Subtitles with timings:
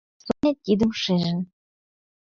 [0.25, 1.39] Соня тидым шижын.